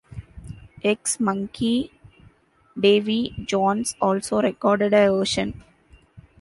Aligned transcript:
Ex-Monkee 0.83 1.91
Davy 2.75 3.35
Jones 3.45 3.95
also 4.01 4.41
recorded 4.41 4.95
a 4.95 5.09
version. 5.15 5.63